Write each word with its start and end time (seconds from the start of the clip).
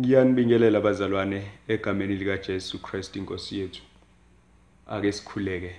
Ngiyanibingelela 0.00 0.80
bazalwane 0.80 1.50
egameni 1.68 2.16
lika 2.16 2.38
Jesu 2.38 2.82
Christ 2.82 3.16
inkosi 3.16 3.58
yethu. 3.58 3.82
Ake 4.86 5.12
sikhuleke. 5.12 5.76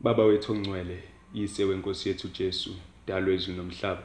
Baba 0.00 0.24
wethu 0.24 0.52
ongcwele, 0.52 1.02
yise 1.34 1.64
wenkosi 1.64 2.08
yethu 2.08 2.28
Jesu, 2.28 2.74
dalo 3.06 3.32
ezwe 3.32 3.54
nomhlaba. 3.54 4.02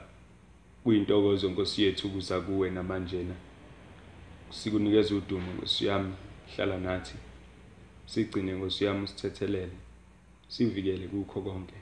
Kuyintokozo 0.83 1.49
nkosi 1.49 1.83
yethu 1.83 2.07
ukuza 2.07 2.41
kuwe 2.41 2.69
namanje 2.69 3.23
na. 3.23 3.35
Sikunikeza 4.49 5.15
udumo 5.15 5.53
nkosi 5.53 5.85
yami, 5.85 6.13
hlala 6.55 6.77
nathi. 6.77 7.15
Sigcine 8.05 8.53
nkosi 8.53 8.85
yami 8.85 9.03
usithethelele. 9.03 9.77
Sivikele 10.47 11.07
kukho 11.07 11.41
konke. 11.41 11.75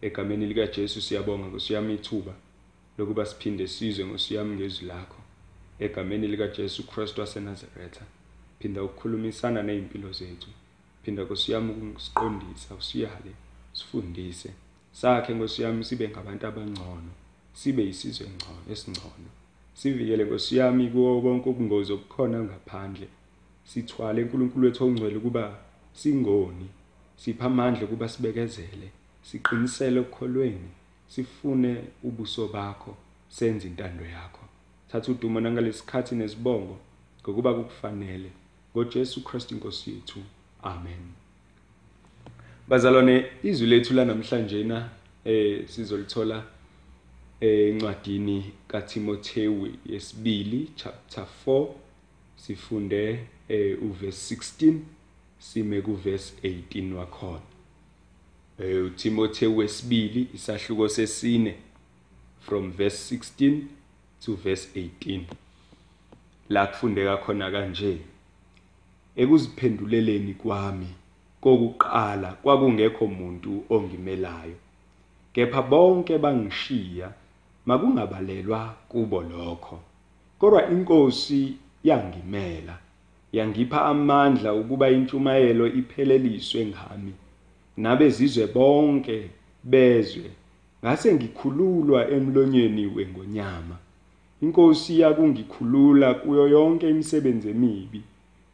Egameni 0.00 0.46
lika 0.46 0.66
Jesu 0.66 1.02
siyabonga 1.02 1.46
nkosi 1.46 1.72
yami 1.72 1.94
ithuba 1.94 2.34
lokuba 2.98 3.26
siphinde 3.26 3.66
sizwe 3.66 4.04
nkosi 4.04 4.34
yami 4.34 4.56
ngezwi 4.56 4.86
lakho. 4.86 5.19
Egameni 5.80 6.26
lika 6.28 6.48
Jesu 6.48 6.86
Kristu 6.86 7.20
waseNazaretha. 7.20 8.04
Phinda 8.58 8.82
ukukhulumisana 8.82 9.62
nezimpilo 9.62 10.12
zethu. 10.12 10.48
Phinda 11.02 11.22
Nkosi 11.22 11.52
yami 11.52 11.72
ukusiqondisa 11.72 12.74
usiyale 12.74 13.32
sifundise 13.72 14.50
sakhe 14.92 15.34
Nkosi 15.34 15.62
yami 15.62 15.84
sibe 15.84 16.08
ngabantu 16.08 16.46
abangcono 16.46 17.12
sibe 17.52 17.82
yisizwe 17.82 18.26
engcono 18.26 18.60
esingcono. 18.72 19.30
Sivikele 19.74 20.24
Nkosi 20.24 20.56
yami 20.56 20.90
kuwo 20.90 21.22
konke 21.22 21.48
ubungozi 21.48 21.92
obukhona 21.92 22.42
ngaphandle. 22.42 23.08
Sithwale 23.64 24.22
uNkulunkulu 24.22 24.66
wethu 24.66 24.84
ongcwele 24.84 25.18
kuba 25.18 25.58
singoni 25.92 26.68
sipha 27.16 27.44
amandla 27.44 27.86
kuba 27.86 28.08
sibekezele 28.08 28.88
siqinisele 29.22 30.00
ukukholweni 30.00 30.70
sifune 31.08 31.84
ubuso 32.02 32.48
bakho 32.48 32.96
senze 33.28 33.66
intando 33.68 34.04
yakho. 34.04 34.49
Thatha 34.92 35.12
udumo 35.12 35.40
nangalesikhathi 35.40 36.14
nesibongo 36.14 36.78
ngokuba 37.22 37.54
kukufanele. 37.54 38.30
ngoJesu 38.76 39.24
Kristu 39.24 39.54
inkosi 39.54 39.90
yethu. 39.90 40.20
Amen. 40.62 41.12
Bazalwane 42.68 43.26
izwi 43.42 43.66
lethu 43.66 43.94
lanamhlanje 43.94 44.64
na 44.64 44.88
eh 45.24 45.68
sizolithola 45.68 46.44
encwadini 47.40 48.52
kaTimotheyu 48.68 49.74
yesibili 49.86 50.70
chapter 50.76 51.26
4 51.46 51.68
sifunde 52.36 53.26
eh 53.48 53.82
uverse 53.82 54.34
16 54.34 54.74
sime 55.38 55.82
kuverse 55.82 56.34
18 56.42 56.92
wakhona. 56.92 57.40
Eh 58.58 58.84
uTimotheyu 58.84 59.56
wesibili 59.56 60.28
isahluko 60.34 60.88
sesine 60.88 61.54
from 62.40 62.72
verse 62.72 63.16
16 63.16 63.62
to 64.24 64.34
verse 64.34 64.68
18 64.74 65.20
la 66.48 66.66
kufundeka 66.66 67.16
khona 67.16 67.50
kanje 67.50 67.98
ekuziphenduleleni 69.16 70.34
kwami 70.34 70.90
kokuqala 71.40 72.30
kwakungekho 72.42 73.04
umuntu 73.04 73.64
ongimelayo 73.74 74.58
kepha 75.32 75.62
bonke 75.62 76.18
bangishiya 76.18 77.08
makungabalelwa 77.66 78.74
kubo 78.88 79.22
lokho. 79.22 79.78
Kodwa 80.38 80.70
inkosi 80.70 81.56
yangimela 81.84 82.78
yangipha 83.32 83.84
amandla 83.84 84.54
ukuba 84.54 84.90
intshumayelo 84.90 85.66
ipheleliswe 85.66 86.66
ngami. 86.66 87.12
Nabezizwe 87.76 88.46
bonke 88.46 89.30
bezwe 89.64 90.30
ngase 90.84 91.14
ngikhululwa 91.14 92.10
emlonyeni 92.10 92.86
wengonyama. 92.86 93.76
Inkosi 94.42 95.00
yakungikhulula 95.00 96.14
kuyo 96.14 96.48
yonke 96.48 96.90
imisebenzi 96.90 97.48
emibi. 97.50 98.02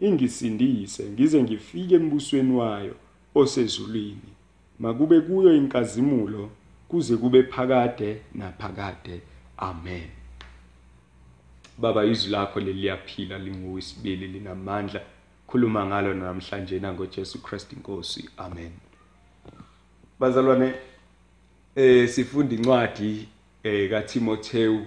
Ingisindise 0.01 1.05
ngize 1.05 1.43
ngifike 1.43 1.95
embusweni 1.95 2.53
wayo 2.57 2.95
osezulwini. 3.35 4.31
Makube 4.79 5.21
kuyo 5.21 5.57
inkazimulo 5.57 6.51
kuze 6.89 7.17
kube 7.17 7.43
phakade 7.43 8.21
naphakade. 8.35 9.21
Amen. 9.57 10.09
Baba 11.79 12.05
izwi 12.05 12.31
lakho 12.33 12.61
leliyaphila 12.61 13.39
linguwisibili 13.39 14.27
linamandla. 14.29 15.01
Khuluma 15.47 15.87
ngalo 15.87 16.15
namhlanje 16.15 16.81
nangoJesu 16.81 17.43
Christ 17.43 17.73
inkosi. 17.73 18.31
Amen. 18.37 18.71
Bazalwane 20.21 20.75
eh 21.77 22.09
sifunda 22.09 22.55
incwadi 22.55 23.29
eh 23.63 23.91
kaTimotheyu 23.91 24.87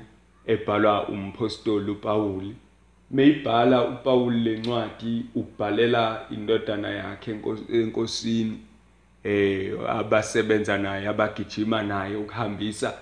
ebhalwa 0.54 1.08
umpostoli 1.08 1.92
uPaul 1.92 2.46
meyibhala 3.12 3.78
uPaul 3.94 4.34
lencwadi 4.46 5.26
ubhalela 5.36 6.26
indodana 6.32 6.90
yakhe 6.90 7.32
enkosini 7.74 8.58
eh 9.24 9.74
abasebenza 9.90 10.78
naye 10.78 11.08
abagijima 11.08 11.84
naye 11.84 12.16
ukuhambisa 12.16 12.94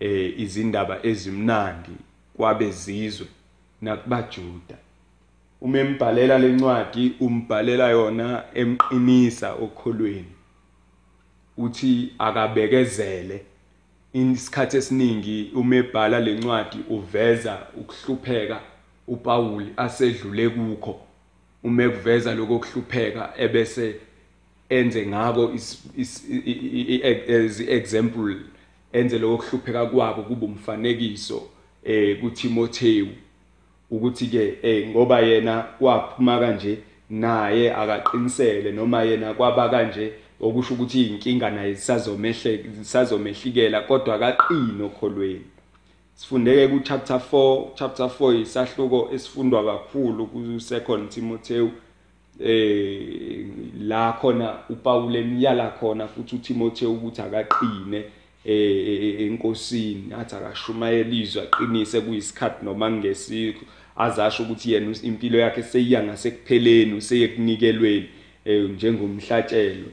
eh 0.00 0.40
izindaba 0.40 0.98
ezimnandi 1.06 1.96
kwabezizwe 2.36 3.26
nakubajuda. 3.82 4.76
Uma 5.60 5.78
embhalela 5.78 6.38
lencwadi 6.38 7.12
umbhalela 7.20 7.88
yona 7.88 8.44
emqinisa 8.54 9.54
okholweni. 9.54 10.34
Uthi 11.56 12.12
akabekezele. 12.18 13.44
Isikhathi 14.14 14.76
esiningi 14.76 15.50
uma 15.54 15.76
ebhala 15.76 16.20
lencwadi 16.20 16.78
uveza 16.90 17.58
ukuhlupheka 17.76 18.60
uPaul 19.08 19.64
asedlule 19.76 20.48
kukho. 20.48 21.00
Uma 21.64 21.82
ekuveza 21.82 22.34
lokho 22.34 22.58
kuhlupheka 22.58 23.32
ebese 23.36 23.94
enze 24.68 25.06
ngako 25.06 25.52
as 25.98 27.60
example 27.60 28.36
enze 28.92 29.18
lokho 29.18 29.36
kuhlupheka 29.36 29.86
kwabo 29.86 30.22
kube 30.22 30.46
umfanekiso 30.46 31.42
eh 31.84 32.20
kuTimotheyu 32.20 33.08
ukuthi 33.90 34.26
ke 34.26 34.58
eh 34.62 34.88
ngoba 34.88 35.20
yena 35.20 35.62
kwaphuma 35.78 36.38
kanje 36.38 36.78
naye 37.10 37.74
akaqinisele 37.74 38.72
noma 38.72 39.02
yena 39.02 39.34
kwaba 39.34 39.68
kanje 39.68 40.12
okusho 40.40 40.74
ukuthi 40.74 41.06
inkinga 41.06 41.50
naye 41.50 41.74
sisazomehle 41.74 42.64
sisazomehlikela 42.78 43.80
kodwa 43.80 44.14
akaqini 44.14 44.82
okholweni. 44.82 45.44
Sifundeke 46.14 46.68
ku 46.68 46.80
chapter 46.80 47.20
4 47.32 47.74
chapter 47.74 48.06
4 48.06 48.40
isahluko 48.40 49.10
esifundwa 49.14 49.64
kakhulu 49.64 50.26
ku 50.26 50.60
second 50.60 51.08
Timotheyu 51.08 51.70
eh 52.40 53.46
la 53.80 54.12
khona 54.12 54.58
uPaul 54.68 55.16
emyala 55.16 55.70
khona 55.70 56.08
futhi 56.08 56.36
uTimotheyu 56.36 56.92
ukuthi 56.92 57.22
akaqine 57.22 58.04
eh 58.44 59.20
enkosini 59.20 60.12
athi 60.12 60.34
akashumayelizwe 60.36 61.42
aqinise 61.42 62.00
kuyisikhathi 62.00 62.64
noma 62.64 62.90
kungesikho. 62.90 63.64
Azasho 63.96 64.42
ukuthi 64.42 64.72
yena 64.72 64.96
impilo 65.02 65.38
yakhe 65.38 65.62
seyiya 65.62 66.02
ngasekupheleni 66.02 66.94
useyekunikelweni 66.94 68.08
njengomhlatshelo. 68.46 69.90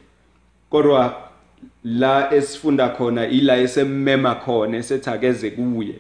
Kodwa 0.71 1.15
la 1.83 2.33
esifunda 2.33 2.89
khona 2.89 3.27
ila 3.27 3.57
esemmema 3.57 4.35
khona 4.35 4.77
esethi 4.77 5.09
akeze 5.09 5.49
kuye 5.51 5.95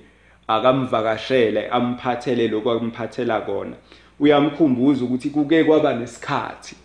akamvakashele 0.47 1.67
amphathele 1.67 2.47
lokho 2.47 2.71
akumphathela 2.71 3.41
kona. 3.41 3.75
Uyamkhumbuza 4.19 5.05
ukuthi 5.05 5.29
kuke 5.29 5.63
kwaba 5.63 5.93
nesikhathi 5.93 6.75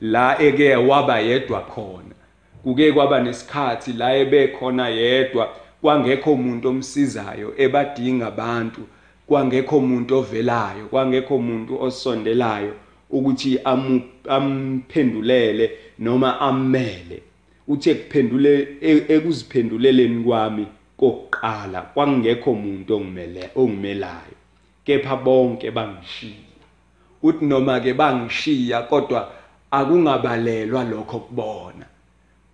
la 0.00 0.42
eke 0.42 0.76
waba 0.76 1.18
yedwa 1.18 1.60
khona. 1.60 2.14
Kuke 2.62 2.92
kwaba 2.92 3.20
nesikhathi 3.20 3.92
la 3.92 4.16
ebe 4.16 4.48
khona 4.48 4.88
yedwa. 4.88 5.48
Kwangekho 5.80 6.32
umuntu 6.32 6.68
omsizayo 6.68 7.54
ebadinga 7.56 8.26
abantu. 8.26 8.80
Kwangekho 9.26 9.78
umuntu 9.78 10.16
ovelayo. 10.16 10.86
Kwangekho 10.90 11.36
umuntu 11.36 11.82
osondelayo 11.82 12.74
ukuthi 13.10 13.60
amphendulele 14.28 15.70
noma 15.98 16.40
ammele 16.40 17.22
uthi 17.68 17.90
ekuphendule 17.90 18.52
ekuziphenduleleni 19.14 20.24
kwami 20.24 20.66
kokuqala 20.96 21.82
kwangekho 21.82 22.50
umuntu 22.50 22.96
ongimele 22.96 23.50
ongimelayo. 23.56 24.36
Kepha 24.84 25.16
bonke 25.16 25.70
bangishiya. 25.70 26.46
Uthi 27.22 27.44
noma 27.44 27.80
ke 27.80 27.94
bangishiya 27.94 28.82
kodwa 28.82 29.32
akungabalelwa 29.70 30.84
lokho 30.84 31.18
kubona. 31.18 31.86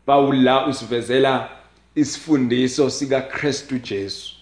Paul 0.07 0.43
la 0.43 0.67
usivezela 0.67 1.49
isifundiso 1.95 2.91
sika 2.91 3.21
Kristu 3.21 3.79
Jesu 3.79 4.35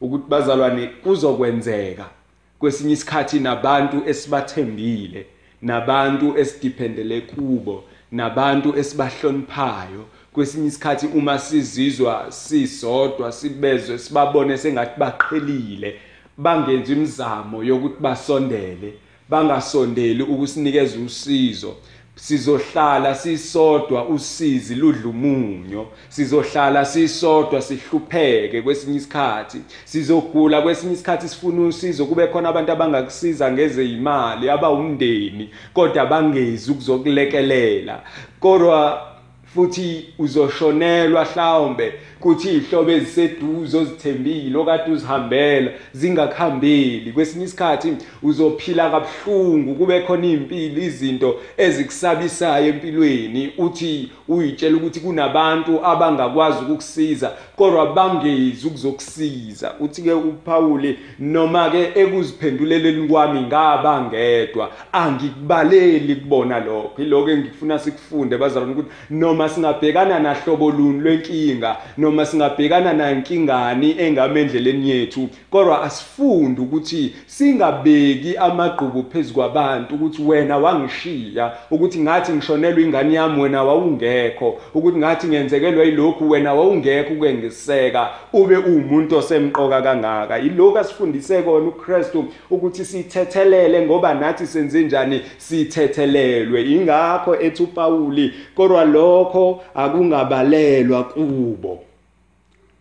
ukuthi 0.00 0.28
bazalwane 0.28 0.86
kuzokwenzeka 0.86 2.10
kwesinye 2.58 2.92
isikhathi 2.92 3.40
nabantu 3.40 4.02
esibathembile 4.06 5.26
nabantu 5.62 6.38
esidiphendele 6.38 7.20
kubo 7.20 7.84
nabantu 8.12 8.78
esibahloniphayo. 8.78 10.04
Kwesinye 10.32 10.66
isikhathi 10.66 11.06
uma 11.06 11.38
sizizwa 11.38 12.26
sisodwa 12.28 13.32
sibezwe 13.32 13.98
sibabone 13.98 14.58
sengathi 14.58 15.00
baqhelile 15.00 15.96
bangenza 16.38 16.92
imizamo 16.92 17.64
yokuthi 17.64 18.00
basondele 18.00 18.94
bangasondeli 19.28 20.22
ukusinikeza 20.22 20.98
usizo. 20.98 21.76
Sizohlala 22.16 23.14
sisodwa 23.14 24.08
usizi 24.08 24.74
ludlumunyo 24.74 25.86
sizohlala 26.08 26.84
sisodwa 26.84 27.62
sihlupheke 27.62 28.62
kwesinye 28.62 28.96
isikhathi 28.96 29.58
sizogula 29.84 30.62
kwesinye 30.62 30.92
isikhathi 30.92 31.28
sifuna 31.28 31.66
usizo 31.66 32.06
kube 32.06 32.26
khona 32.26 32.48
abantu 32.48 32.72
abangakusiza 32.72 33.52
ngeze 33.52 33.86
imali 33.86 34.50
abawumndeni 34.50 35.50
kodwa 35.74 36.06
bangezi 36.06 36.70
ukuzokulekelela. 36.70 38.02
Kodwa 38.40 39.06
futhi 39.54 40.14
uzoshonelwa 40.18 41.24
mhlawumbe 41.24 41.92
kuthi 42.20 42.56
ihlobo 42.56 42.90
eziseduze 42.90 43.78
ozithembile 43.78 44.58
okade 44.58 44.92
uzihambela 44.92 45.70
zingakuhambeli. 45.92 47.12
Kwesinye 47.12 47.44
isikhathi 47.44 47.96
uzophila 48.22 48.90
kabuhlungu 48.90 49.74
kube 49.74 50.00
khona 50.00 50.26
impilo 50.26 50.82
izinto 50.82 51.36
ezikusabisayo 51.56 52.66
empilweni. 52.66 53.52
Uthi 53.58 54.10
uyitshela 54.28 54.76
ukuthi 54.76 55.00
kunabantu 55.00 55.84
abangakwazi 55.84 56.58
ukukusiza 56.64 57.32
kodwa 57.56 57.94
bangezi 57.94 58.66
ukuzokusiza. 58.66 59.74
Uthi 59.80 60.02
ke 60.02 60.12
uPaul 60.12 60.96
noma 61.18 61.70
ke 61.70 61.90
ekuziphenduleleni 61.94 63.08
kwami 63.08 63.40
ngabangedwa 63.40 64.70
angikubaleli 64.92 66.16
kubona 66.16 66.60
lokho. 66.60 67.02
Iloko 67.02 67.30
engifuna 67.30 67.78
sikufunde 67.78 68.38
bazalwane 68.38 68.72
ukuthi 68.72 68.90
noma 69.10 69.48
singabhekana 69.48 70.18
nahlobo 70.18 70.70
luni 70.70 71.00
lwenkinga 71.00 71.76
noma 72.06 72.26
singabhekana 72.26 72.92
nankingani 72.92 73.96
engamendleleni 73.98 74.90
yethu 74.90 75.28
kodwa 75.50 75.82
asifunde 75.82 76.60
ukuthi 76.60 77.14
singabeki 77.26 78.36
amagqubu 78.36 79.04
phezukwabantu 79.12 79.94
ukuthi 79.94 80.22
wena 80.22 80.58
wangishiya 80.58 81.52
ukuthi 81.70 81.98
ngathi 81.98 82.32
ngishonelwe 82.32 82.82
ingane 82.82 83.14
yami 83.14 83.42
wena 83.42 83.62
wawungekho 83.62 84.58
ukuthi 84.74 84.98
ngathi 84.98 85.26
ngenzekelwe 85.26 85.86
yilokhu 85.86 86.30
wena 86.30 86.54
wawungekho 86.54 87.14
ukwengiseka 87.14 88.08
ube 88.32 88.56
umuntu 88.56 89.18
osemqoka 89.18 89.82
kangaka. 89.82 90.38
Yilokhu 90.38 90.78
asifundise 90.78 91.42
kona 91.42 91.68
uKristu 91.68 92.24
ukuthi 92.50 92.84
sithethelele 92.84 93.86
ngoba 93.86 94.14
nathi 94.14 94.46
senze 94.46 94.82
njani? 94.82 95.20
Sithethelelwe. 95.38 96.62
Ingakho 96.64 97.40
ethi 97.40 97.62
uPauli 97.62 98.32
kodwa 98.54 98.84
lokho 98.84 99.62
akungabalelwa 99.74 101.04
kubo. 101.04 101.78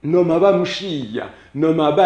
Noma 0.05 0.39
bamshiya. 0.39 1.29
Noma 1.55 1.97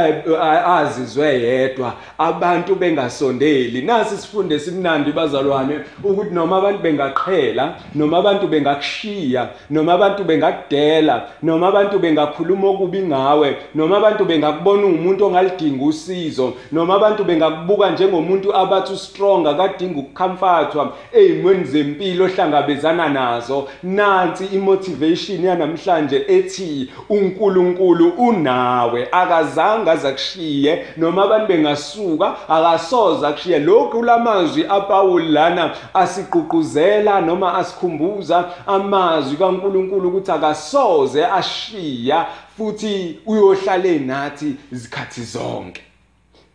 azizwe 0.65 1.27
yedwa 1.41 1.93
abantu 2.17 2.75
bengasondeli. 2.75 3.81
Nasi 3.81 4.17
sifunde 4.17 4.59
simnandi 4.59 5.11
bazalwane 5.11 5.79
ukuthi 6.03 6.33
noma 6.33 6.57
abantu 6.57 6.81
bengaqhela 6.81 7.75
noma 7.95 8.17
abantu 8.17 8.47
bengakushiya 8.47 9.49
noma 9.69 9.93
abantu 9.93 10.23
bengakudela 10.23 11.27
noma 11.43 11.67
abantu 11.67 11.99
bengakhuluma 11.99 12.67
okubi 12.67 13.01
ngawe 13.01 13.57
noma 13.75 13.97
abantu 13.97 14.25
bengakubona 14.25 14.85
umuntu 14.85 15.25
ongalidinga 15.25 15.85
usizo 15.85 16.53
noma 16.71 16.95
abantu 16.95 17.23
bengakubuka 17.23 17.91
njengomuntu 17.91 18.55
abathi 18.55 18.97
strong 18.97 19.47
akadinga 19.47 19.99
ukukhamfathwa 19.99 20.93
ezimweni 21.13 21.63
zempilo 21.63 22.25
ohlangabezana 22.25 23.09
nazo. 23.09 23.67
Nansi 23.83 24.45
imotivation 24.45 25.43
yanamhlanje 25.43 26.25
ethi 26.27 26.89
uNkulunkulu 27.09 28.09
unawe 28.09 29.07
aka 29.11 29.38
akazange 29.39 29.89
azakushiye 29.91 30.86
noma 30.97 31.24
abantu 31.24 31.47
bengasuka 31.47 32.36
akasoza 32.50 33.27
akushiye. 33.27 33.59
Lokhu 33.59 34.03
lamazwi 34.03 34.65
aPaul 34.69 35.31
lana 35.31 35.75
asigqugquzela 35.94 37.21
noma 37.21 37.53
asikhumbuza 37.57 38.45
amazwi 38.68 39.38
kaNkuluNkulu 39.38 40.09
ukuthi 40.09 40.31
akasoze 40.31 41.25
ashiya 41.25 42.25
futhi 42.57 43.19
uyohlale 43.25 44.00
nathi 44.00 44.56
izikhathi 44.71 45.24
zonke. 45.24 45.88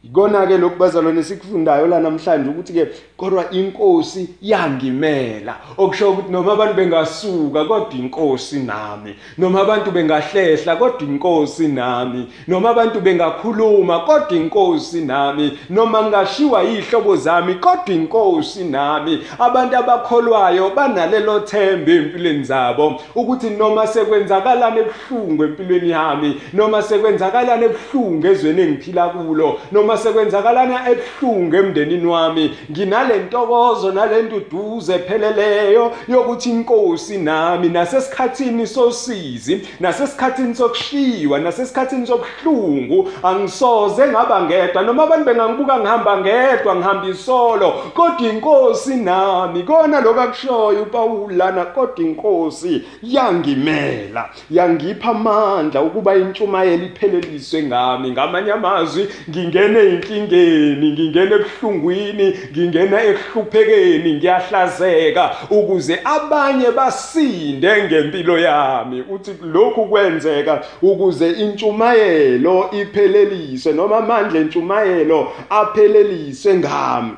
Ikona 0.05 0.47
ke 0.47 0.59
lokhu 0.59 0.79
bazalwane 0.79 1.23
sikufundayo 1.23 1.87
la 1.87 2.01
namhlanje 2.01 2.51
ukuthi 2.51 2.73
ke 2.73 2.89
kodwa 3.17 3.51
inkosi 3.51 4.29
yangimela. 4.43 5.56
Okusho 5.79 6.11
ukuthi 6.11 6.33
noma 6.33 6.53
abantu 6.53 6.75
bengasuka 6.75 7.65
kodwa 7.65 7.93
inkosi 7.93 8.59
nami. 8.61 9.15
Noma 9.39 9.61
abantu 9.61 9.91
bengahlehla 9.91 10.77
kodwa 10.77 11.01
inkosi 11.01 11.69
nami. 11.69 12.29
Noma 12.49 12.71
abantu 12.71 13.01
bengakhuluma 13.01 14.01
kodwa 14.01 14.37
inkosi 14.37 15.01
nami. 15.01 15.59
Noma 15.71 16.03
ngashiwa 16.03 16.62
yihlobo 16.62 17.17
zami 17.17 17.55
kodwa 17.55 17.95
inkosi 17.95 18.65
nami. 18.65 19.23
Abantu 19.39 19.77
abakholwayo 19.77 20.71
banalelo 20.71 21.41
themba 21.41 21.93
empilweni 21.93 22.45
zabo 22.45 23.01
ukuthi 23.15 23.51
noma 23.51 23.87
sekwenzakalana 23.87 24.81
ebuhlungu 24.81 25.45
empilweni 25.45 25.91
yami 25.91 26.41
noma 26.53 26.83
sekwenzakalana 26.83 27.65
ebuhlungu 27.65 28.27
ezweni 28.27 28.62
engiphila 28.62 29.09
kulo 29.09 29.59
noma 29.73 29.94
sekwenzakalana 29.96 30.91
ebuhlungu 30.91 31.56
emndenini 31.56 32.06
wami. 32.06 32.56
Nginale 32.70 33.19
ntokozo 33.19 33.93
nale 33.93 34.23
nduduze 34.23 34.94
epheleleyo 34.94 35.93
yokuthi 36.08 36.50
inkosi 36.50 37.19
nami 37.19 37.69
nasesikhathini 37.69 38.67
sosizi 38.67 39.69
nasesikhathini 39.81 40.55
sokushiwa 40.55 41.38
nasesikhathini 41.38 42.06
sobuhlungu 42.06 43.08
angisoze 43.23 44.06
ngaba 44.08 44.43
ngedwa. 44.43 44.82
Noma 44.82 45.02
abantu 45.02 45.25
bengangibuka 45.25 45.79
ngihamba 45.79 46.19
ngedwa 46.19 46.76
ngihamba 46.76 47.08
isolo 47.08 47.70
kodwa 47.94 48.29
inkosi 48.32 48.96
nami 48.96 49.62
kona 49.62 50.00
lokho 50.00 50.20
akushoyo 50.20 50.82
uPaul 50.82 51.37
lana 51.37 51.64
kodwa 51.64 52.05
inkosi 52.06 52.82
yangimela 53.02 54.29
yangipha 54.50 55.11
amandla 55.11 55.82
ukuba 55.82 56.17
intshumayelo 56.17 56.85
ipheleliswe 56.85 57.62
ngami. 57.62 58.11
Ngamanye 58.11 58.52
amazwi 58.52 59.08
ngingene 59.31 59.84
enkingeni 59.89 60.91
ngingena 60.93 61.37
ebuhlungwini 61.37 62.27
ngingena 62.53 63.03
ekuhluphekeni 63.11 64.15
ngiyahlazeka 64.15 65.37
ukuze 65.51 66.01
abanye 66.05 66.71
basinde 66.71 67.83
ngempilo 67.83 68.39
yami. 68.39 69.05
Uthi 69.11 69.31
lokhu 69.43 69.85
kwenzeka 69.87 70.65
ukuze 70.83 71.31
intshumayelo 71.31 72.71
ipheleliswe 72.81 73.73
noma 73.73 73.97
amandla 73.97 74.41
entshumayelo 74.41 75.33
apheleliswe 75.51 76.55
ngami. 76.55 77.13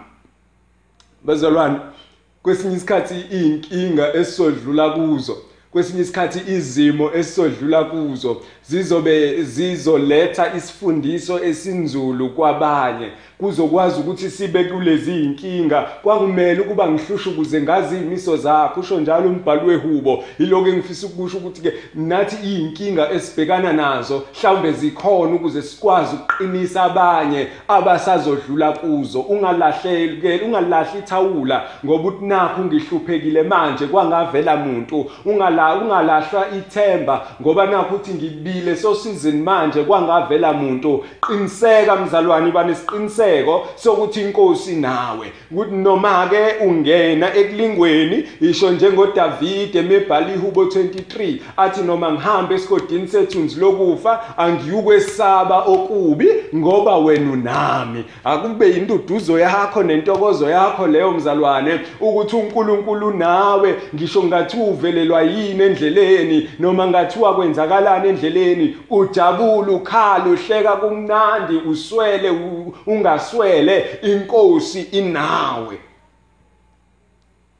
Bazalwane 1.25 1.79
kwesinye 2.43 2.77
isikhathi 2.77 3.15
iy'nkinga 3.33 4.15
esizodlula 4.15 4.91
kuzo 4.91 5.37
kwesinye 5.77 6.03
isikhathi 6.03 6.53
izimo 6.53 7.11
esizodlula 7.15 7.85
kuzo 7.85 8.43
zizobe 8.69 9.43
zizoletha 9.43 10.55
isifundiso 10.57 11.45
esinzulu 11.45 12.31
kwabanye. 12.31 13.11
Kuzokwazi 13.39 14.01
ukuthi 14.01 14.31
sibe 14.31 14.65
kulezi 14.65 15.23
inkinga 15.23 15.87
kwakumele 16.03 16.61
ukuba 16.61 16.89
ngihlushe 16.91 17.31
ukuze 17.31 17.63
ngazi 17.63 17.97
imiso 17.97 18.37
zakho 18.37 18.81
usho 18.81 19.01
njalo 19.01 19.29
umbhalo 19.29 19.67
wehubo. 19.67 20.25
Yiloko 20.39 20.69
engifisa 20.69 21.07
ukusho 21.07 21.39
ukuthi 21.39 21.61
ke 21.61 21.73
nathi 21.95 22.55
inkinga 22.55 23.11
esibhekana 23.11 23.73
nazo 23.73 24.23
mhlawumbe 24.39 24.73
zikhona 24.73 25.35
ukuze 25.35 25.63
sikwazi 25.63 26.17
ukuqinisa 26.17 26.83
abanye 26.83 27.47
abasazodlula 27.69 28.73
kuzo. 28.73 29.21
Ungalahleki 29.21 30.45
ungalahli 30.45 30.99
ithawula 30.99 31.65
ngoba 31.85 32.09
uthi 32.09 32.25
nakho 32.25 32.65
ngihluphekile 32.65 33.43
manje 33.43 33.87
kwangavela 33.87 34.55
umuntu 34.55 35.11
ungala 35.25 35.66
ungalahlwa 35.75 36.47
ithemba 36.59 37.27
ngoba 37.43 37.67
nakho 37.67 37.95
uthi 37.95 38.11
ngibile 38.15 38.77
sosizini 38.77 39.43
manje 39.43 39.83
kwangavela 39.83 40.51
umuntu 40.51 41.05
qiniseka 41.21 41.97
mzalwane 41.97 42.51
banesiqiniseko 42.51 43.07
isiqiniseko 43.07 43.67
sokuthi 43.77 44.21
inkosi 44.21 44.77
nawe. 44.77 45.33
Ukuthi 45.51 45.75
noma 45.75 46.29
ke 46.31 46.65
ungena 46.65 47.35
ekulingweni 47.35 48.25
isho 48.41 48.71
njengoDavid 48.71 49.77
emebhala 49.77 50.35
ihubo 50.35 50.65
23 50.65 51.39
athi 51.57 51.83
noma 51.83 52.13
ngihambe 52.13 52.55
esigodini 52.55 53.09
sethunzi 53.09 53.61
lokufa 53.61 54.39
angiyukwesaba 54.39 55.59
okubi 55.59 56.29
ngoba 56.55 56.97
wena 56.97 57.33
unami. 57.33 58.05
Akube 58.25 58.71
induduzo 58.71 59.39
yakho 59.39 59.83
nentokozo 59.83 60.51
yakho 60.51 60.87
leyo 60.87 61.11
mzalwane 61.11 61.81
ukuthi 62.01 62.37
uNkulunkulu 62.37 63.11
nawe 63.11 63.75
ngisho 63.95 64.23
ngathi 64.23 64.57
uvelelwa 64.57 65.23
yini 65.23 65.56
endleleni 65.65 66.51
noma 66.59 66.87
ngathi 66.87 67.19
wakwenzakalana 67.19 68.07
endleleni 68.07 68.77
ujabula 68.91 69.73
ukhala 69.73 70.25
uhleka 70.25 70.77
kumnandi 70.77 71.57
uswele 71.57 72.31
unga 72.31 72.73
ungaswele 72.87 73.99
inkosi 74.03 74.81
inawe. 74.81 75.79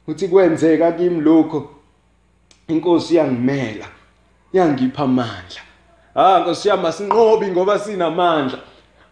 Uthi 0.07 0.27
kwenzeka 0.27 0.91
kimi 0.91 1.21
lokho 1.21 1.69
inkosi 2.67 3.15
yangimela 3.15 3.85
yangipha 4.53 5.03
amandla. 5.03 5.61
Ah 6.15 6.39
nkosi 6.39 6.69
yami 6.69 6.87
asinqobi 6.87 7.47
ngoba 7.47 7.79
sinamandla 7.79 8.59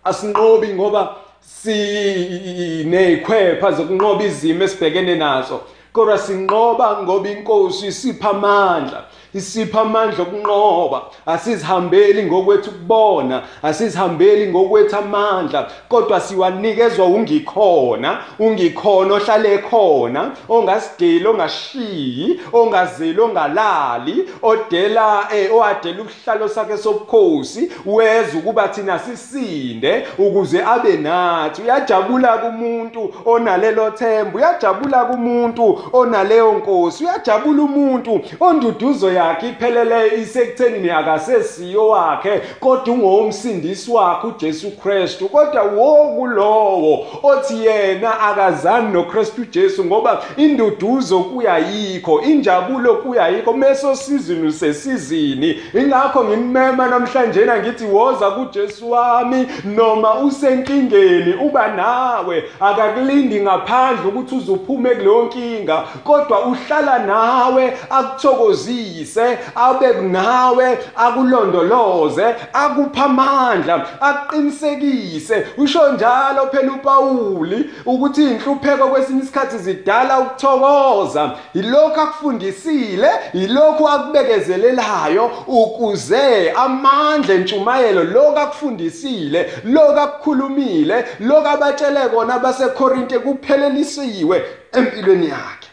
asinqobi 0.04 0.68
ngoba 0.68 1.16
sinezikhwepha 1.42 3.72
zokunqoba 3.72 4.24
izimo 4.24 4.64
esibhekene 4.64 5.16
nazo. 5.16 5.62
Kodwa 5.96 6.18
sinqoba 6.18 7.04
ngoba 7.04 7.30
inkosi 7.30 7.88
isipha 7.88 8.30
amandla. 8.30 9.08
Isipha 9.36 9.82
amandla 9.82 10.24
okunqoba. 10.24 11.02
Asizihambeli 11.26 12.24
ngokwethu 12.24 12.72
kubona 12.72 13.42
asizihambeli 13.64 14.48
ngokwethu 14.52 14.96
amandla. 14.96 15.68
Kodwa 15.90 16.20
siwanikezwa 16.22 17.06
ungikhona 17.06 18.18
ungikhona 18.40 19.14
ohlale 19.14 19.58
khona 19.58 20.32
ongasideli 20.50 21.28
ongashiyi 21.28 22.40
ongazeli 22.54 23.22
ongalali 23.22 24.30
odela 24.42 25.28
eh, 25.34 25.54
owadela 25.54 26.02
ubuhlalo 26.02 26.48
sakhe 26.50 26.78
sobukhosi 26.78 27.72
weza 27.86 28.38
ukuba 28.38 28.68
thina 28.68 29.00
sisinde 29.00 30.08
ukuze 30.18 30.64
abe 30.64 30.98
nathi. 30.98 31.62
Uyajabula 31.62 32.38
kumuntu 32.38 33.14
onalelo 33.26 33.92
themba 33.92 34.38
uyajabula 34.38 35.06
kumuntu 35.06 35.80
onaleyo 35.94 36.52
nkosi 36.54 37.04
uyajabula 37.04 37.64
umuntu 37.64 38.22
onduduzo 38.40 39.12
ya 39.12 39.25
yakhe 39.28 39.50
iphelele 39.50 40.22
isekuthenini 40.22 40.90
akasesiyo 40.90 41.88
wakhe 41.88 42.42
kodwa 42.60 42.94
ungowomsindisi 42.94 43.92
wakhe 43.92 44.28
uJesu 44.28 44.72
Kristu. 44.72 45.30
Kodwa 45.30 45.64
wokulowo 45.64 47.08
othi 47.24 47.66
yena 47.66 48.20
akazani 48.20 48.94
noKristu 48.94 49.46
Jesu 49.46 49.86
ngoba 49.86 50.24
induduzo 50.38 51.20
kuyayikho 51.20 52.22
injabulo 52.22 52.96
kuyayikho 52.96 53.54
meso 53.54 53.96
sizini 53.96 54.52
sesizini. 54.52 55.60
Ingakho 55.74 56.24
ngimema 56.24 56.88
namhlanje 56.88 57.46
ngithi 57.62 57.86
woza 57.86 58.32
kuJesu 58.32 58.92
wami 58.92 59.48
noma 59.66 60.14
usenkingeni 60.20 61.34
uba 61.34 61.68
nawe. 61.68 62.44
Akakulindi 62.60 63.42
ngaphandle 63.42 64.08
ukuthi 64.08 64.36
uzuphume 64.36 64.90
kuleyo 64.90 65.24
nkinga 65.24 65.84
kodwa 66.04 66.46
uhlala 66.46 67.00
nawe 67.00 67.78
akuthokozise. 67.90 69.15
Akufundise 69.16 69.38
abe 69.56 70.02
nawe 70.02 70.78
akulondoloze 70.96 72.36
akupha 72.54 73.06
amandla 73.06 74.02
aqinisekise. 74.02 75.48
Usho 75.58 75.92
njalo 75.92 76.48
phela 76.52 76.74
uPauli 76.74 77.70
ukuthi 77.86 78.24
inhlupheko 78.24 78.88
kwesinye 78.88 79.22
isikhathi 79.24 79.58
zidala 79.58 80.20
ukuthokoza. 80.20 81.32
Ilokhu 81.54 82.02
akufundisile 82.02 83.10
ilokhu 83.34 83.88
akubekezelelayo 83.90 85.32
ukuze 85.48 86.52
amandla 86.52 87.34
entshumayelo 87.36 88.04
lokhu 88.04 88.40
akufundisile 88.40 89.52
lokhu 89.64 90.00
akukhulumile 90.00 91.06
lokhu 91.20 91.48
abatshele 91.48 92.10
kona 92.10 92.40
baseKorinte 92.40 93.20
kuphelelisiwe 93.20 94.46
empilweni 94.72 95.30
yakhe. 95.30 95.70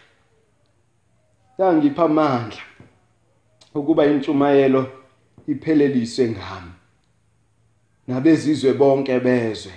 Yangipha 1.58 2.02
amandla. 2.04 2.71
Ukuba 3.74 4.06
intshumayelo 4.06 4.86
ipheleliswe 5.48 6.28
ngami. 6.28 6.72
Nabezizwe 8.08 8.72
bonke 8.72 9.20
bezwe 9.20 9.72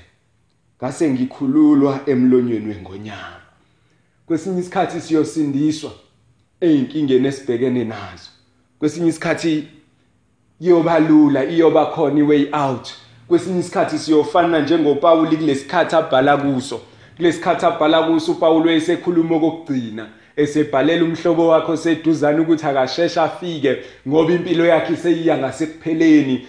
ngase 0.78 1.10
ngikhululwa 1.10 2.00
emlonyeni 2.06 2.68
wengonyama. 2.68 3.42
Kwesinye 4.26 4.60
isikhathi 4.60 5.02
siyosindiswa 5.02 5.92
ezinkingeni 6.62 7.28
esibhekene 7.28 7.84
nazo. 7.84 8.30
Kwesinye 8.80 9.10
isikhathi 9.10 9.68
iyobalula 10.62 11.46
iyoba 11.46 11.86
khona 11.86 12.20
iway 12.20 12.50
out. 12.54 12.88
Kwesinye 13.28 13.60
isikhathi 13.60 14.00
siyofana 14.00 14.60
njengoPauli 14.60 15.38
kulesikhathi 15.38 15.96
abhala 15.96 16.38
kuso. 16.38 16.82
Kulesikhathi 17.18 17.66
abhala 17.66 18.04
kuso 18.04 18.32
uPaul 18.32 18.68
wayesekhuluma 18.68 19.36
okugcina 19.36 20.10
esebhalela 20.38 21.04
umhlobo 21.04 21.48
wakhe 21.48 21.72
oseduzane 21.72 22.40
ukuthi 22.40 22.66
akasheshe 22.66 23.20
afike 23.22 23.78
ngoba 24.08 24.34
impilo 24.34 24.66
yakhe 24.66 24.96
seyiya 24.96 25.38
ngasekupheleni 25.38 26.48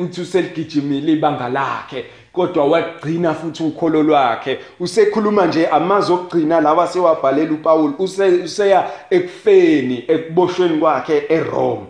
uthi 0.00 0.20
useligijimile 0.20 1.12
ibanga 1.12 1.48
lakhe 1.48 2.04
kodwa 2.32 2.64
wagcina 2.64 3.34
futhi 3.34 3.62
ukholo 3.62 4.02
lwakhe. 4.02 4.58
Usekhuluma 4.80 5.46
nje 5.46 5.66
amazwi 5.66 6.14
okugcina 6.14 6.60
lawa 6.60 6.86
sewabhalela 6.86 7.52
uPaul 7.52 7.94
useya 7.98 8.90
ekufeni 9.10 10.04
ekuboshweni 10.08 10.78
kwakhe 10.78 11.24
eRome. 11.28 11.86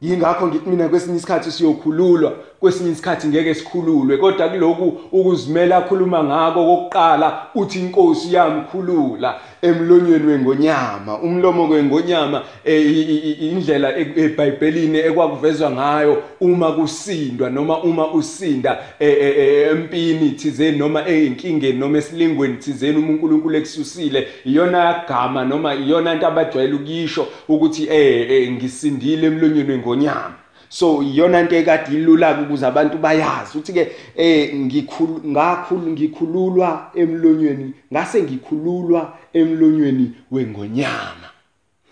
Yingakho 0.00 0.46
ngithi 0.46 0.70
mina 0.70 0.88
kwesinye 0.88 1.16
isikhathi 1.16 1.50
siyokhululwa 1.50 2.32
kwesinye 2.62 2.90
isikhathi 2.90 3.28
ngeke 3.28 3.54
sikhululwe. 3.54 4.16
Kodwa 4.16 4.48
kulokhu 4.48 5.00
ukuzimela 5.12 5.76
akhuluma 5.76 6.24
ngako 6.24 6.64
kokuqala 6.64 7.46
uthi 7.54 7.78
inkosi 7.78 8.34
yamkhulula 8.34 9.40
emlonyeni 9.62 10.26
wengonyama 10.26 11.18
umlomo 11.18 11.68
wengonyama 11.68 12.42
eh, 12.64 13.42
indlela 13.42 13.96
eBhayibhelini 13.98 14.98
ekwakuvezwa 14.98 15.70
ngayo 15.70 16.22
uma 16.40 16.72
kusindwa 16.72 17.50
noma 17.50 17.82
uma 17.82 18.12
usinda 18.12 18.78
eh, 18.98 19.16
eh, 19.20 19.70
empini 19.70 20.30
thizeni 20.30 20.78
noma 20.78 21.08
eyinkingeni 21.08 21.78
noma 21.78 21.98
esilingweni 21.98 22.56
thizeni 22.56 22.98
uma 22.98 23.08
uNkulunkulu 23.08 23.56
ekususile 23.56 24.28
iyona 24.44 24.78
yagama 24.78 25.44
noma 25.44 25.74
iyona 25.74 26.12
into 26.12 26.26
abajwayele 26.26 26.74
ukisho 26.74 27.26
ukuthi 27.48 27.88
eh 27.90 28.52
ngisindile 28.52 29.26
emlonyeni 29.26 29.70
wengonyama. 29.70 30.41
So 30.72 31.02
iyona 31.02 31.40
into 31.40 31.56
ekade 31.56 31.92
ilula 31.92 32.40
ukuze 32.40 32.66
abantu 32.66 32.98
bayazi 32.98 33.58
uthi 33.58 33.72
ke 33.72 33.92
eh 34.16 34.54
ngikhulu 34.54 35.20
ngakhulu 35.26 35.90
ngikhululwa 35.90 36.90
emlonyweni 36.94 37.72
ngase 37.92 38.22
ngikhululwa 38.22 39.12
emlonyweni 39.32 40.12
wengonyama. 40.30 41.28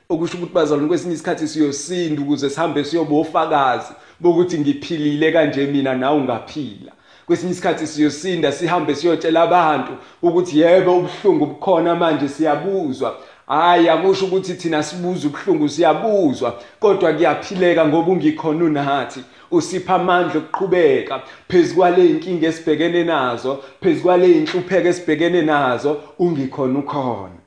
Okusho 0.09 0.39
ukuthi 0.39 0.55
bazalwane 0.55 0.89
kwesinye 0.89 1.15
isikhathi 1.15 1.49
siyosinda 1.49 2.23
ukuze 2.23 2.51
sihambe 2.51 2.85
siyobofakazi 2.85 3.93
bokuthi 4.21 4.59
ngiphilile 4.59 5.33
kanje 5.33 5.67
mina 5.67 5.95
nawe 5.95 6.19
ungaphila 6.19 6.93
kwesinye 7.27 7.53
isikhathi 7.53 7.87
siyosinda 7.87 8.53
sihambe 8.53 8.95
siyotshela 8.95 9.43
abantu 9.43 9.93
ukuthi 10.23 10.61
yebo 10.61 10.97
ubuhlungu 10.99 11.47
bukhona 11.47 11.95
manje 11.95 12.29
siyabuzwa. 12.29 13.17
Hayi 13.51 13.89
akusho 13.89 14.27
ukuthi 14.27 14.55
thina 14.55 14.83
sibuza 14.83 15.29
ubuhlungu 15.29 15.69
siyabuzwa. 15.69 16.61
Kodwa 16.81 17.13
kuyaphileka 17.13 17.87
ngoba 17.89 18.13
ungikhona 18.13 18.65
unathi. 18.65 19.21
Usipha 19.51 19.95
amandla 19.95 20.39
okuqhubeka. 20.41 21.23
Phezukwale 21.49 22.07
inkinga 22.07 22.47
esibhekene 22.47 23.05
nazo 23.05 23.59
phezukwale 23.81 24.33
inhlupheko 24.33 24.89
esibhekene 24.89 25.43
nazo 25.43 26.01
ungikhona 26.19 26.79
ukhona. 26.79 27.41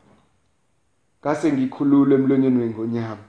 Ngase 1.21 1.51
ngikhulule 1.51 2.15
emlonyeni 2.15 2.59
wengonyama. 2.59 3.23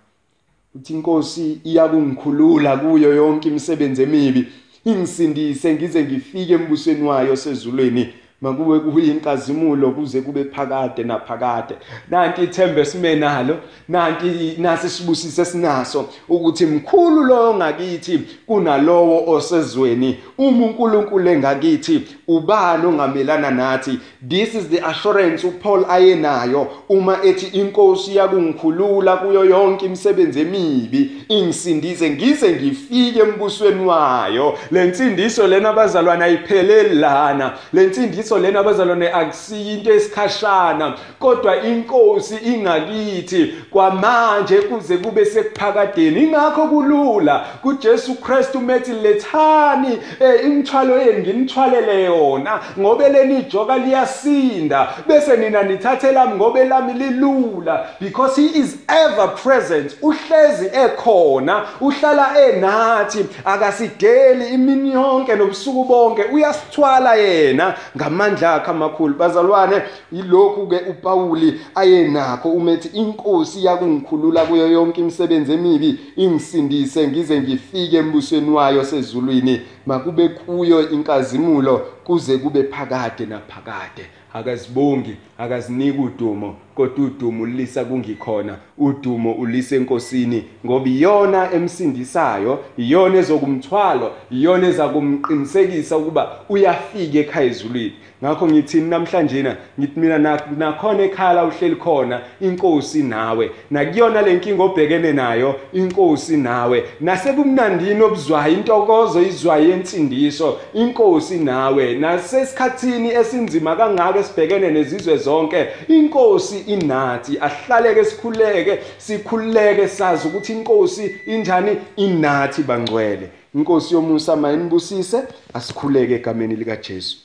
Uthi 0.75 0.93
inkosi 0.93 1.61
iyakungikhulula 1.65 2.77
kuyo 2.77 3.15
yonke 3.15 3.49
imisebenzi 3.49 4.03
emibi. 4.03 4.49
Ingisindise 4.85 5.75
ngize 5.75 6.05
ngifike 6.05 6.53
embusweni 6.53 7.09
wayo 7.09 7.37
sezulwini. 7.37 8.15
Makube 8.45 8.79
kuyinkazimulo 8.81 9.91
kuze 9.91 10.21
kube 10.21 10.45
phakade 10.45 11.05
naphakade. 11.05 11.75
Nanti 12.11 12.43
ithemba 12.43 12.81
esimenalo 12.81 13.57
nanti 13.89 14.55
nasi 14.59 14.89
sibusise 14.91 15.45
sinaso 15.45 16.09
ukuthi 16.29 16.67
mkhulu 16.67 17.23
lo 17.23 17.55
ngakithi 17.55 18.21
kunalowo 18.47 19.35
osezweni 19.35 20.19
uma 20.39 20.67
uNkulunkulu 20.67 21.29
engakithi 21.29 22.03
ubani 22.29 22.87
ongamelana 22.87 23.51
nathi? 23.51 23.99
This 24.29 24.55
is 24.55 24.69
the 24.69 24.87
assurance 24.87 25.47
uPaul 25.47 25.85
ayenayo 25.89 26.67
uma 26.89 27.19
ethi 27.25 27.47
inkosi 27.47 28.17
yakungikhulula 28.17 29.17
kuyo 29.17 29.45
yonke 29.45 29.87
imisebenzi 29.87 30.41
emibi 30.41 31.11
ingisindise 31.29 32.11
ngize 32.11 32.51
ngifike 32.53 33.21
embusweni 33.21 33.87
wayo. 33.87 34.59
Lensindiso 34.71 35.47
lena 35.47 35.69
abazalwana 35.69 36.25
ayipheleli 36.25 36.95
lana 36.95 37.53
lensindiso 37.73 38.34
lena 38.39 38.61
abazalwane 38.61 39.13
akusiyo 39.13 39.73
into 39.73 39.93
esikhashana 39.93 40.95
kodwa 41.19 41.63
inkosi 41.63 42.37
ingakithi 42.37 43.55
kwamanje 43.71 44.57
kuze 44.57 44.97
kube 44.97 45.25
sekuphakadeni 45.25 46.23
ingakho 46.23 46.67
kulula 46.67 47.45
kuJesu 47.63 48.15
Kristu 48.15 48.61
methi 48.61 48.93
lethani 48.93 49.99
eh, 50.21 50.45
imithwalo 50.45 50.99
yenu 50.99 51.19
nginithwalele 51.19 52.05
yona 52.05 52.61
ngoba 52.79 53.09
leni 53.09 53.39
ijoka 53.39 53.79
liyasinda 53.79 54.89
bese 55.09 55.37
nina 55.37 55.63
nithathela 55.63 56.27
ngoba 56.27 56.65
lami 56.65 56.93
lilula 56.93 57.87
because 58.01 58.41
he 58.41 58.59
is 58.59 58.77
ever 58.89 59.35
present 59.35 59.97
uhlezi 60.03 60.67
ekhona 60.67 61.63
uhlala 61.81 62.47
enathi 62.49 63.27
akasideli 63.45 64.49
imini 64.49 64.93
yonke 64.93 65.35
nobusuku 65.35 65.85
bonke 65.85 66.23
uyasithwala 66.23 67.15
yena 67.15 67.75
ngama 67.97 68.24
namandla 68.25 68.55
akhe 68.55 68.71
amakhulu. 68.71 69.15
Bazalwane 69.15 69.83
yilokhu 70.13 70.67
ke 70.67 70.81
uPauli 70.91 71.61
ayenakho 71.75 72.49
umethi 72.49 72.89
inkosi 72.89 73.65
yakungikhulula 73.65 74.45
kuyo 74.47 74.69
yonke 74.69 75.01
imisebenzi 75.01 75.53
emibi 75.53 75.99
ingisindise 76.17 77.09
ngize 77.09 77.41
ngifike 77.41 77.97
embusweni 77.97 78.51
wayo 78.51 78.85
sezulwini. 78.85 79.61
Makube 79.87 80.29
kuyo 80.29 80.91
inkazimulo 80.91 81.79
kuze 82.05 82.39
kube 82.39 82.63
phakade 82.63 83.27
naphakade. 83.27 84.07
Akazibongi 84.35 85.17
akaziniki 85.39 85.99
udumo 85.99 86.57
kodwa 86.75 87.05
udumo 87.05 87.43
ulisa 87.43 87.85
kungikhona. 87.85 88.57
Udumo 88.79 89.33
ulisa 89.33 89.77
enkosini 89.77 90.45
ngoba 90.67 90.89
iyona 90.89 91.53
emsindisayo 91.53 92.59
iyona 92.79 93.19
ezokumthwalo 93.19 94.13
iyona 94.31 94.69
ezakumqinisekisa 94.69 95.97
ukuba 95.97 96.29
uyafika 96.49 97.19
ekhaya 97.19 97.47
ezulwini. 97.47 97.93
Ngakho 98.25 98.47
ngithini 98.49 98.91
namhlanje 98.91 99.43
na 99.43 99.57
ngithi 99.79 100.01
mina 100.01 100.19
nakhona 100.59 101.03
ekhala 101.03 101.45
uhleli 101.45 101.77
khona 101.77 102.21
inkosi 102.41 103.03
nawe. 103.03 103.51
Nakuyona 103.71 104.23
lenkinga 104.23 104.63
obhekene 104.63 105.13
nayo 105.13 105.55
inkosi 105.73 106.37
nawe. 106.37 106.85
Nasebumnandini 107.01 108.03
obuzwayo 108.03 108.53
intokozo 108.53 109.23
izwayo 109.23 109.74
yensindiso 109.75 110.61
inkosi 110.75 111.39
nawe. 111.39 111.95
Nasesikhathini 111.95 113.09
esinzima 113.09 113.77
kangaka 113.77 114.19
esibhekene 114.19 114.71
nezizwe 114.71 115.17
zonke 115.17 115.67
inkosi 115.89 116.59
inathi 116.59 117.39
ahlaleke 117.39 118.05
sikhuleke 118.05 118.79
sikhuleke 118.99 119.89
sazi 119.89 120.29
ukuthi 120.29 120.53
inkosi 120.53 121.15
injani? 121.27 121.77
Inathi 121.97 122.63
bangcwele. 122.63 123.31
Inkosi 123.55 123.95
yomusa 123.95 124.37
mayinibusise 124.37 125.23
asikhuleke 125.55 126.15
egameni 126.15 126.57
lika 126.57 126.77
Jesu 126.77 127.17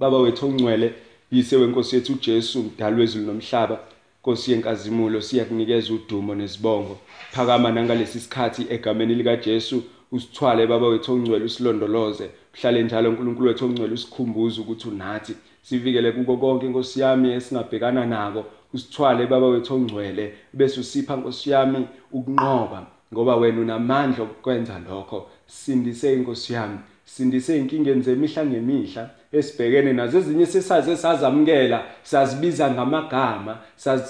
baba 0.00 0.18
wethu 0.18 0.46
ongcwele 0.46 0.92
yise 1.32 1.56
wenkosi 1.56 1.96
yethu 1.96 2.12
uJesu 2.12 2.58
mdali 2.62 3.00
wezulu 3.00 3.26
nomhlaba 3.26 3.78
Nkosi 4.20 4.52
yenkazimulo 4.52 5.20
siyakunikeza 5.20 5.94
udumo 5.94 6.34
nesibongo 6.34 6.98
phakama 7.32 7.72
nangalesi 7.72 8.20
sikhathi 8.20 8.66
egameni 8.70 9.14
lika 9.14 9.36
Jesu 9.36 9.82
usithwale 10.14 10.66
baba 10.66 10.86
wethu 10.88 11.12
ongcwele 11.12 11.44
usilondoloze 11.44 12.30
uhlale 12.54 12.82
njalo 12.82 13.10
uNkulunkulu 13.10 13.48
wethu 13.48 13.64
ongcwele 13.64 13.94
usikhumbuze 13.94 14.60
ukuthi 14.60 14.88
unathi. 14.88 15.34
Sivikele 15.62 16.12
kuko 16.12 16.36
konke 16.36 16.66
inkosi 16.66 17.00
yami 17.00 17.32
esingabhekana 17.32 18.06
nako. 18.06 18.44
Usithwale 18.74 19.26
baba 19.26 19.46
wethu 19.46 19.74
ongcwele 19.74 20.34
bese 20.52 20.80
usipha 20.80 21.14
inkosi 21.14 21.50
yami 21.50 21.86
ukunqoba 22.12 22.86
ngoba 23.12 23.36
wena 23.36 23.60
unamandla 23.60 24.22
okwenza 24.24 24.78
lokho. 24.88 25.26
Sindise 25.46 26.14
inkosi 26.14 26.52
yami. 26.52 26.78
Sindise 27.04 27.58
inkingeni 27.58 28.02
zemihla 28.02 28.46
ngemihla 28.46 29.10
esibhekene 29.32 29.92
nazo 29.92 30.18
ezinye 30.18 30.46
sesaze 30.46 30.96
sazamukela 30.96 31.82
sazibiza 32.02 32.70
ngamagama 32.70 33.56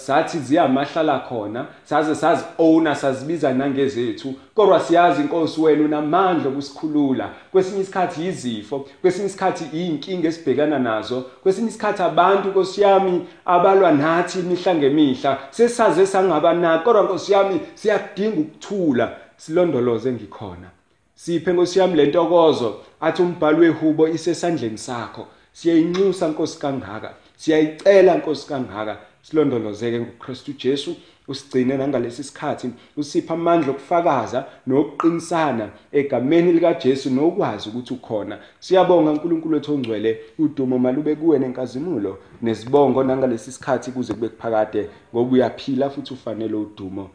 sathi 0.06 0.38
ziyamahlala 0.38 1.18
khona 1.18 1.66
saze 1.84 2.14
sazi 2.14 2.44
owner 2.58 2.96
sazibiza 2.96 3.54
nangezethu 3.54 4.34
kodwa 4.54 4.80
siyazi 4.80 5.22
inkosi 5.22 5.60
wena 5.60 5.84
unamandla 5.84 6.48
okusikhulula. 6.48 7.30
Kwesinye 7.52 7.80
isikhathi 7.80 8.26
izifo 8.26 8.86
kwesinye 9.00 9.26
isikhathi 9.26 9.64
iy'nkinga 9.76 10.28
esibhekana 10.28 10.78
nazo 10.78 11.24
kwesinye 11.42 11.68
isikhathi 11.68 12.02
abantu 12.02 12.48
nkosi 12.48 12.80
yami 12.82 13.26
abalwa 13.44 13.92
nathi 13.92 14.38
imihla 14.38 14.74
ngemihla 14.74 15.38
sesaze 15.50 16.06
sangabanaki 16.06 16.84
kodwa 16.84 17.02
nkosi 17.02 17.32
yami 17.32 17.60
siyakudinga 17.74 18.40
ukuthula 18.40 19.06
silondoloze 19.36 20.12
ngikhona. 20.12 20.73
Siphe 21.14 21.52
nkosi 21.52 21.78
yami 21.78 21.96
le 21.96 22.06
ntokozo 22.06 22.80
athi 23.00 23.22
umbhalo 23.22 23.58
wehubo 23.58 24.08
isesandleni 24.08 24.78
sakho. 24.78 25.26
Siyayinxusa 25.52 26.28
nkosi 26.28 26.58
kangaka. 26.58 27.14
Siyayicela 27.36 28.14
nkosi 28.14 28.48
kangaka. 28.48 28.96
Silondolozeke 29.22 30.00
nguKristu 30.00 30.52
Jesu. 30.52 30.96
Usigcine 31.28 31.76
nangalesi 31.76 32.24
sikhathi. 32.24 32.70
Usipha 32.96 33.34
amandla 33.34 33.70
okufakaza 33.70 34.44
nokuqinisana 34.66 35.68
egameni 35.92 36.52
lika 36.52 36.74
Jesu 36.74 37.10
nokwazi 37.10 37.68
ukuthi 37.68 37.94
ukhona. 37.94 38.38
Siyabonga 38.60 39.10
uNkulunkulu 39.10 39.54
wethu 39.54 39.74
ongcwele. 39.74 40.20
Udumo 40.38 40.78
malube 40.78 41.14
kuwe 41.16 41.38
nenkazimulo 41.38 42.18
nesibongo 42.42 43.04
nangalesi 43.04 43.52
sikhathi 43.52 43.90
kuze 43.90 44.14
kube 44.14 44.28
kuphakade. 44.28 44.90
Ngoba 45.14 45.32
uyaphila 45.32 45.90
futhi 45.90 46.14
ufanele 46.14 46.54
udumo. 46.54 47.10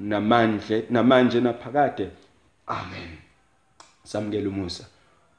Namandle 0.00 0.84
namanje 0.90 1.40
naphakade. 1.40 2.08
Amen. 2.66 3.18
Samukela 4.04 4.48
umusa. 4.48 4.84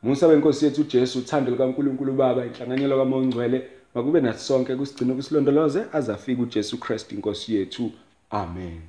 Musa 0.03 0.27
wenkosi 0.27 0.65
yethu 0.65 0.81
uJesu 0.81 1.19
uthando 1.19 1.51
likaNkuluNkulu 1.51 2.13
Baba 2.13 2.45
inhlanganyelo 2.45 2.97
kaMongcwele 2.97 3.67
makube 3.95 4.21
nathi 4.21 4.39
sonke 4.39 4.75
kusigcine 4.75 5.13
kusilondoloze 5.13 5.85
azafika 5.93 6.41
uJesu 6.41 6.77
Kristu 6.79 7.15
inkosi 7.15 7.55
yethu. 7.55 7.91
Amen. 8.29 8.81